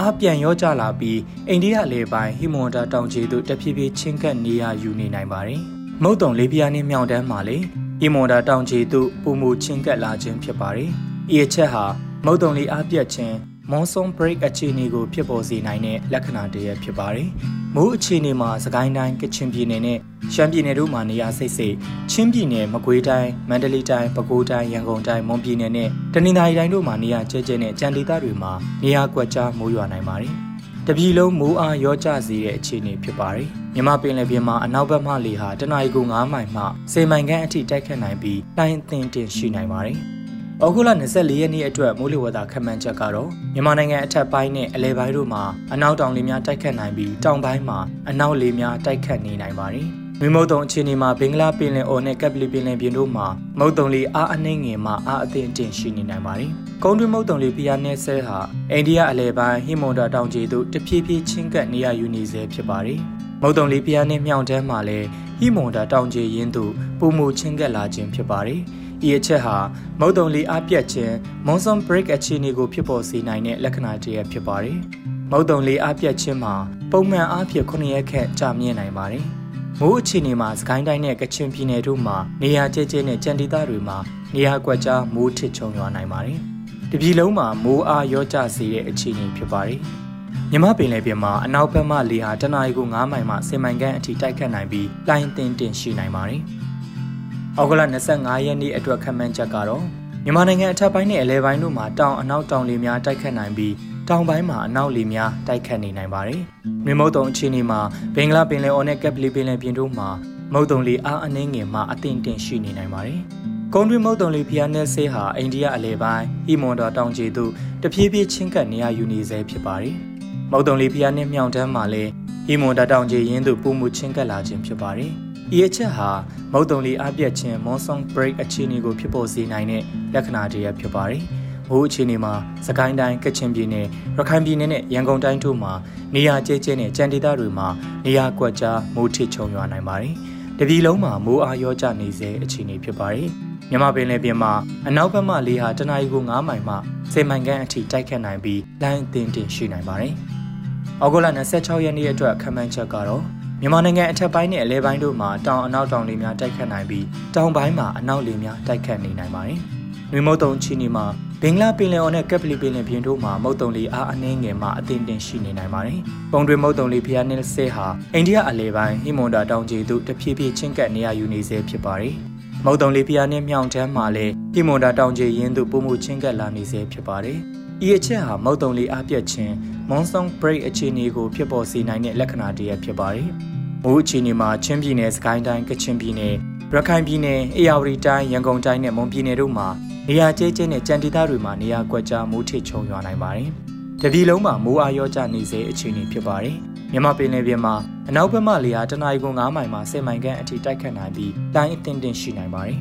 [0.00, 5.60] အားပြန်ရောကြလာပြီးအိန္ဒိယလေပိုင်းဟီမွန်တာတောင်ခြေသို့တဖြည်းဖြည်းချင်းကပ်နေရယူနေနိုင်ပါတယ်။
[6.02, 7.58] မုတ်တုံလေဖျားနှင်းမြောင်တန်းမှာလေ
[8.00, 10.90] ဟီမွန်တာတောင်ခြေသို့ပုံမူချင်းကပ်လာခြင်းဖြစ်ပါတယ်။
[11.34, 11.84] ဤအချက်ဟာ
[12.24, 13.34] မုတ်တုံလေအားပြတ်ခြင်း
[13.70, 17.28] monsoon break အခြေအနေကိုဖြစ်ပေါ်စေနိုင်တဲ့လက္ခဏာတရဖြစ်ပါတယ်။
[17.74, 19.98] မိုးအခြေအနေမှာစကိုင်းတိုင်းကချင်ပြည်နယ်နဲ့
[20.34, 21.74] ရှမ်းပြည်နယ်တို့မှာနေရာစိတ်စိတ်
[22.10, 30.34] ချင်းပြည်နယ်မကွေးတိုင်းမန္တလေးတိုင်းပဲခူးတိုင်းရန်ကုန်တိုင်းမွန်ပြည်နယ်နဲ့တနင်္သာရီတိုင်းတို့မှာနေရာကျဲကျဲနဲ့ကြံဒေသတွေမှာနေရာကွက်ကြားမိုးရွာနိုင်ပါတယ်။
[30.90, 39.96] တပြည်လုံးမိုးအားရောကျစေတဲ့အခြေအနေဖြစ်ပါတယ်မြမပင်လယ်ပြင်မှာအနောက်ဘက်မှလေဟာတနအီကို9မိုင်မှ10မိုင်ခန့်အထိတိုက်ခတ်နိုင်ပြီးတိုင်းအသင်တင်ရှိနိုင်ပါတယ်။
[40.64, 49.88] ဩဂုတ်လ24ရက်နေ့အတွက်မိုးလေဝသခန့်မှန်းချက်ကတော့မြန်မာနိုင်ငံအထက်ပိုင်းနဲ့အလယ်ပိုင်းတို့မှာအနောက်တောင်လေများတိုက်ခတ်နိုင်ပြီးတောင်ပိုင်းမှာအနောက်လေများတိုက်ခတ်နေနိုင်ပါတယ်။
[50.22, 53.26] မြမုတ်တုံအခြေအနေမှာဘင်္ဂလားပင်လယ်အော်နဲ့ကပ်ပလီပင်လယ်ပြင်တို့မှာ
[53.58, 56.50] မုတ်တုံလီအားအနှိမ့်ငယ်မှအားအသင့်တင်ရှိနေနိုင်ပါတယ်။
[56.82, 58.38] ကုန်းတွင်းမုတ်တုံလီဖျားနယ်ဆဲဟာ
[58.72, 62.98] အိန္ဒိယအလယ်ပိုင်းဟိမွန်ဒါတောင်ကြီးတို့တဖြည်းဖြည်းချင်းကပ်နေရယူနေစေဖြစ်ပါတယ်။
[63.42, 65.06] မုတ်တုံလီဖျားနယ်မြောင်တန်းမှာလည်း
[65.40, 68.60] ဟိမွန်ဒါတောင်ကြီးရင်းတို့ပုံမူချင်းကပ်လာခြင်းဖြစ်ပါတယ်။
[69.06, 69.56] ဤအချက်ဟာ
[70.00, 71.14] မုတ်တုံလီအပြတ်ခြင်း
[71.46, 74.78] monsoon break အခြေအနေကိုဖြစ်ပေါ်စေနိုင်တဲ့လက္ခဏာတစ်ရပ်ဖြစ်ပါတယ်။
[75.30, 76.54] မုတ်တုံလီအပြတ်ခြင်းမှာ
[76.92, 79.26] ပုံမှန်အားဖြင့်9ရက်ခန့်ကြာမြင့်နိုင်ပါတယ်။
[79.82, 83.98] မိုးအခြေအနေမှာစကိုင်းတိုင်းနဲ့ကချင်ပြည်နယ်တို့မှာနေရာကျကျနဲ့ကြံဒေသတွေမှာ
[84.34, 86.38] နေရာကွက်ကြားမိုးထစ်ချုံရွာနိုင်ပါတယ်။
[86.90, 89.78] တပြည်လုံးမှာမိုးအားရောကျစေတဲ့အခြေအနေဖြစ်ပါတယ်။
[90.50, 96.40] မြမပင်လယ်ပြင်မှာအနောက်ဘက်မှလေဟာတနအီကို9မိုင်မှ10မိုင်ခန့်အထိတိုက်ခတ်နိုင်ပြီးလိုင်းတင်တင်ရှိနိုင်ပါတယ်။
[97.58, 97.82] ဩဂုတ်လ
[98.14, 99.84] 25ရက်နေ့အတွက်ခန့်မှန်းချက်ကတော့
[100.24, 103.74] မြန်မာနိုင်ငံအထက်ပိုင်းနဲ့အလဲပိုင်းတို့မှာတောင်အနောက်တောင်လေများတိုက်ခတ်နိုင်ပြီး
[104.08, 106.40] တောင်ပိုင်းမှာအနောက်လေများတိုက်ခတ်နေနိုင်ပါတယ်။
[106.84, 107.80] မြေမုတ်တုံအခြေအနေမှာ
[108.14, 110.08] ဘင်္ဂလားပင်လယ်အော်နဲ့ကက်ပလီပင်လယ်ပြင်တို့မှာ
[110.52, 113.20] မုတ်တုံလေအားအနှင်းငယ်မှအသင့်တင်ရှိနေနိုင်ပါတယ်။
[113.74, 117.50] ကုန်းတွင်းမုတ်တုံလေဖျားနယ်ဆေးဟာအိန္ဒိယအလဲပိုင်းဟီမွန်ဒါတောင်ကျေသို့
[117.82, 119.94] တဖြည်းဖြည်းချင်းကပ်နေရယူနေဆဲဖြစ်ပါတယ်။
[120.50, 122.10] မုတ်တုံလေဖျားနယ်မြောင်တန်းမှာလည်း
[122.46, 125.10] ဟီမွန်ဒါတောင်ကျေရင်းသို့ပုံမှုချင်းကပ်လာခြင်းဖြစ်ပါတယ်။
[125.56, 126.10] ဤအချက်ဟာ
[126.52, 129.82] မုတ်တုံလေအပြတ်ခြင်း monsoon break အခြေအနေကိုဖြစ်ပေါ်စေနိုင်တဲ့
[130.14, 131.22] လက္ခဏာတည်းဖြစ်ပါတယ်။
[131.70, 132.32] မိုးအခြေအနေမှာ
[132.66, 135.72] စကိုင်းတိုင်းကချင်ပြည်နယ်ရခိုင်ပြည်နယ်နဲ့ရန်ကုန်တိုင်းတို့မှာ
[136.14, 137.68] နေရာကျဲကျဲနဲ့ကြံဒေသတွေမှာ
[138.04, 140.14] နေရာကွက်ကြားမိုးထစ်ချုံရွာနိုင်ပါတယ်။
[140.58, 143.28] တပြည်လုံးမှာမိုးအားရောကျနေစေအခြေအနေဖြစ်ပါတယ်။
[143.70, 144.52] မြမပင်လယ်ပြင်မှာ
[144.88, 146.74] အနောက်ဘက်မှလေဟာတနအီကို9မိုင်မှ
[147.12, 150.12] 10မိုင်ခန့်အထိတိုက်ခတ်နိုင်ပြီးလိုင်းအသင်းတင်ရှိနိုင်ပါတယ်။
[151.02, 151.26] ဩဂုတ်လ
[151.56, 153.22] 26ရက်နေ့အတွက်ခန့်မှန်းချက်ကတော့
[153.60, 159.58] မြန်မာနိုင်ငံအထက်ပိုင်းနဲ့အလဲပိုင်းတို့မှာတောင်အနောက်တောင်လေများတိုက်ခတ်နိုင်ပြီးတောင်ပိုင်းမှာအနောက်လေများတိုက်ခတ်နေနိုင်ပါတယ်။
[160.10, 161.06] နှွေမုတ်တုံချီနီမှာ
[161.42, 166.00] ဘင်္ဂလားပင်လယ်အော်နဲ့ကက်ပလီပင်လယ်ပြင်တို့မှာမုတ်တုံလီအားအနှင်းငယ်မှအသင့်တင်ရှိနေနိုင်ပါတယ်။
[166.32, 172.14] ပုံတွင်မုတ်တုံလီဖျားနယ်ဆဲဟာအိန္ဒိယအလယ်ပိုင်းဟိမွန်ဒါတောင်ကြီးသို့တဖြည်းဖြည်းချင်းကပ်နေရယူနေစေဖြစ်ပါတယ်။
[172.64, 177.38] မုတ်တုံလီဖျားနယ်မြောင်တန်းမှာလည်းဟိမွန်ဒါတောင်ကြီးရင်းသို့ပုံမှုချင်းကပ်လာနေစေဖြစ်ပါတယ်။
[177.86, 179.52] ဤအချက်ဟာမုတ်တုံလီအားပြတ်ခြင်း
[179.90, 183.28] monsoon break အခြေအနေကိုဖြစ်ပေါ်စေနိုင်တဲ့လက္ခဏာတည်းဖြစ်ပါတယ်။
[183.84, 186.34] မိုးအခြေအနေမှာချင်းပြည်နယ်စကိုင်းတိုင်းကချင်ပြည်နယ်
[186.72, 189.68] ရခိုင်ပြည်နယ်အေရဝတီတိုင်းရန်ကုန်တိုင်းနဲ့မွန်ပြည်နယ်တို့မှာ
[190.10, 193.48] နေရာကျဲကျဲနဲ့ကြံဒေသတွေမှာနေရာကွက်ကြားမိုးထစ်ချုံရွာနိုင်ပါတယ်။
[194.02, 196.56] တပြည်လုံးမှာမိုးအားရောကျနေစေအခြေအနေဖြစ်ပါတယ်။
[196.92, 197.74] မြမပင်လယ်ပြင်မှာ
[198.08, 202.78] အနောက်ဘက်မှလေဟာတနအီကွန်9မိုင်မှ10မိုင်ခန့်အထိတိုက်ခတ်နိုင်ပြီးတိုင်းအသင့်တင်ရှိနိုင်ပါတယ်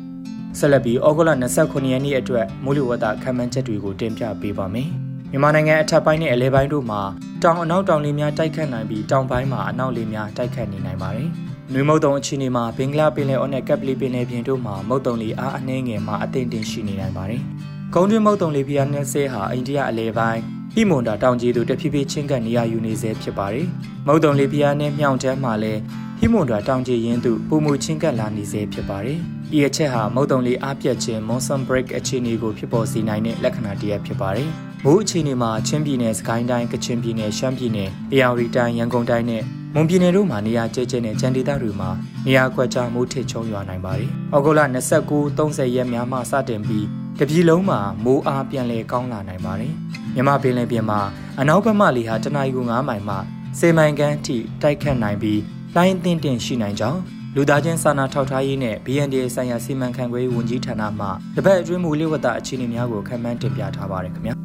[0.58, 1.30] ။ဆက်လက်ပြီးဩဂုတ်လ
[1.62, 4.88] 29ရက်နေ့အတွက်မိုးလေဝသခန့်မှန်းချက်တွေကိုတင်ပြပေးပါမယ်။
[5.30, 7.00] မြန်မာနိုင်ငံအထက်ပိုင်းနဲ့အလဲပိုင်းတို့မှာ
[7.42, 11.30] တောင်အနောက်တောင်လေများတိုက်ခတ်နိုင်ပြီးတောင်ပိုင်းမှာအနောက်လေများတိုက်ခတ်နေနိုင်ပါတယ်။
[11.70, 17.42] နွေမုတ်တုံအခြေအနေမှာဘင်္ဂလားပင်လယ်အော်နဲ့ကပ်ပလီပင်လယ်ပြင်တို့မှာမုတ်တုံလီအားအနှင်းငယ်မှအသင့်တင်ရှိနေနိုင်ပါတယ်။
[17.94, 20.40] ကုန်းတွင်းမုတ်တုံလီဖျားနယ်ဆဲဟာအိန္ဒိယအလဲပိုင်း
[20.74, 23.66] ဟိမွန်တာတောင်ကြီးသူတဖြည်းဖြည်းချင်းကပ်နေရယူနေစေဖြစ်ပါတယ်။
[24.06, 25.80] မုတ်တုံလီဖျားနယ်မြောင်တန်းမှာလည်း
[26.18, 29.18] ဟိမွန်တာတောင်ကြီးရင်းသူပုံမူချင်းကပ်လာနေစေဖြစ်ပါတယ်။
[29.56, 34.48] ဤအချက်ဟာမုတ်တုံလီအားပြတ်ခြင်း monsoon break အခြေအနေကိုဖြစ်ပေါ်စေနိုင်တဲ့လက္ခဏာတစ်ရပ်ဖြစ်ပါတယ်။
[34.84, 41.90] မိုးအခြေအနေမှာချင်းပြည်နယ်စကိုင်းတိုင်းကချင်ပြည်နယ်ရှမ်းပြည်နယ်အေရဝတီတိုင်းရန်ကုန်တိုင်းနဲ့ မွန်ပြည်နယ်တို့မှာနေရာကျဲကျဲနဲ့ကြံဒေသတွေမှာ
[42.26, 46.86] နေရာကွက်ကြားမိုးထစ်ချုံရွာနိုင်ပါတယ်။ဩဂုတ်လ29 30ရက်များမှစတင်ပြီး
[47.18, 49.72] တပြည်လုံးမှာမိုးအားပြန်လည်ကောင်းလာနိုင်ပါတယ်။
[50.14, 51.00] မြမပင်လယ်ပြင်မှာ
[51.40, 53.16] အနောက်ဘက်မှလေဟာတနအီကို9မိုင်မှ
[53.58, 55.40] 10မိုင်ခန့်ထိတိုက်ခတ်နိုင်ပြီး
[55.76, 57.00] လိုင်းအသင့်တင်ရှိနိုင်ကြောင်း
[57.34, 61.06] လူသားချင်းစာနာထောက်ထားရေးနဲ့ BNDA ဆိုင်ရာစီမံခန့်ခွဲရေးဝန်ကြီးဌာနမှ
[61.36, 64.36] တပတ်အတွင်းမူလဝတ္တအခြေအနေများကိုခန့်မှန်းတင်ပြထားပါတယ်ခင်ဗျာ။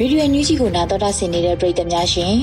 [0.00, 2.34] ရေဒီယိုညူးကြီးကိုနာတော်တာဆင်နေတဲ့ပရိသတ်များရှင်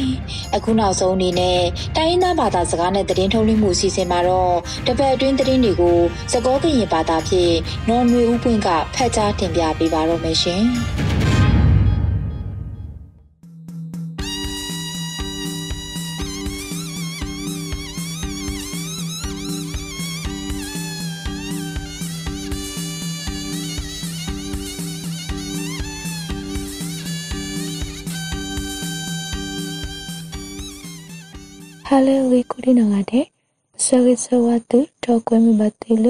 [0.55, 1.59] အခုနောက်ဆုံးအနေနဲ့
[1.95, 4.55] တိုင်းရင်းသားဘာသာစကားနဲ့သတင်းထုတ်လွှင့်မှုအစီအစဉ်မှာတော့
[4.87, 5.97] တပတ်အတွင်းသတင်းတွေကို
[6.33, 7.55] စကောကရင်ဘာသာဖြင့်
[7.89, 10.63] နော်နွေဦးပွင့်ကဖတ်ကြားတင်ပြပေးပါတော့မယ်ရှင်။
[31.88, 33.26] ဟာလေဝီကူဒီနောငါတဲ့
[33.84, 36.08] ဆဝိဆဝတုတော့ကွဲမဘတိလ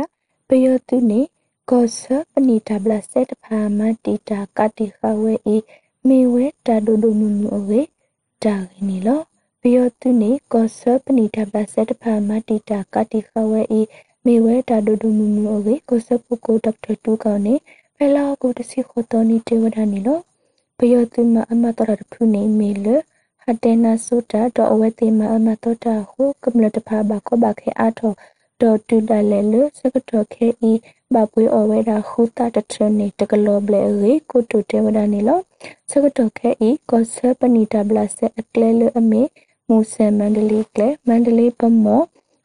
[0.47, 1.21] ပယောတုနေ
[1.69, 5.57] ကောဆပဏိတဘလဆက်တဖာမတိတာကတိခဝဲဤ
[6.07, 7.81] မေဝဲတာဒုဒုနုနုအဝေ
[8.43, 9.21] တာဂိနီလော
[9.61, 13.81] ပယောတုနေကောဆပဏိတဘလဆက်တဖာမတိတာကတိခဝဲဤ
[14.25, 17.53] မေဝဲတာဒုဒုနုနုအဝေကောဆပုကိုဒေါက်တာတူကောနေ
[17.95, 20.19] ဖဲလာကိုတစီခိုတော်နီတေဝဒနီလော
[20.81, 22.87] ပယောတိမအမတရဖုနေမေလ
[23.43, 28.13] ဟတေနာဆိုတာတော့အဝဲတိမအမတတာဟုကမ္လတဖာဘကဘခေအာထော
[28.61, 30.73] တော့တူဒလဲလစကတော်ခေဤ
[31.13, 35.39] ဘပွေအဝဲတာခုတာတထနေတကလောဘလေရေကိုတုတေဝဒနေလော
[35.91, 39.21] စကတော်ခေဤကောဆပနီတဘလဆအကလဲလအမေ
[39.67, 42.03] မူဆန်မန္တလေးကလဲမန္တလေးပမော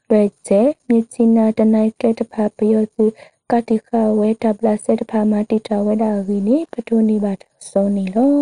[0.09, 3.05] လွယ်ကျဲမြချီနာတနိုက်ကဲတဖာပယောသူ
[3.53, 8.37] ကတိခဝဲတပလဆက်တဖာမတိတဝဲတာဂီနိပထုနိပါတစောနီလော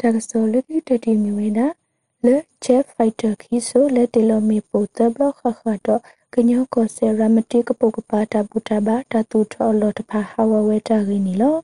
[0.00, 1.66] တကစောလကိတတိမြဝဲတာ
[2.24, 6.00] လေချက်ဖိုက်တာခီဆိုလက်တလမီပိုတဘလခခတော့
[6.34, 11.56] ကညောကောဆေရမတိကပုကပါတာဘူတာဘာတတူထောလောတဖာဟဝဝဲတာဂီနီလော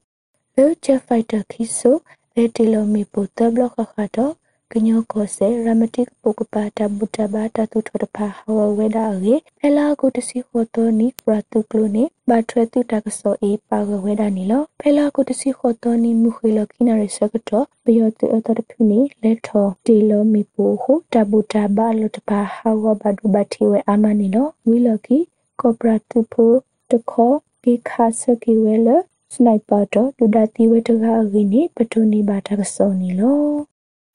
[0.56, 1.96] လေချက်ဖိုက်တာခီဆို
[2.34, 4.32] လက်တလမီပိုတဘလခခတော့
[4.74, 25.18] ကညောကိုစေရမတိပုကပါတာဘူတာဘာတာသူထတဖာဟဝဝဲဒါရေဖဲလာကိုတစီခိုတိုနီပရတုကလိုနေဘာထွဲတုတကဆောအေပါဝဝဲဒါနီလောဖဲလာကိုတစီခိုတိုနီမူခွေလခိနာရစကတော့ဘယောတုအတရဖူနီလက်ထောတီလောမီပူဟုတဘူတာဘာလတဖာဟဝဘဒူဘတီဝဲအာမနီလောဝီလကီ
[25.60, 26.52] ကောပရတုဖို
[26.90, 27.32] တခော
[27.64, 28.88] ကိခါစကီဝဲလ
[29.32, 33.40] စနိုက်ပါတော့ဒူဒတီဝဲတကားအင်းနီပတူနီဘာတကဆောနီလော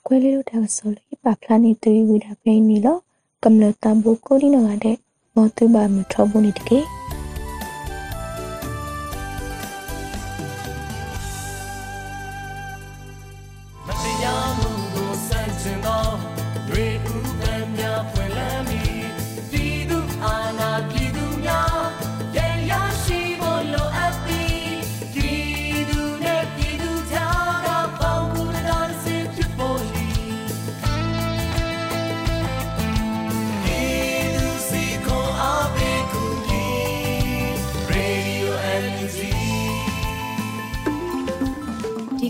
[0.07, 3.01] ကွဲလေးလို့တာဆိုလို့ပါဖလာနေတူဝိဒါပိနေလို့
[3.43, 4.63] ကမ္လတမ်ဘူကိုဒီနော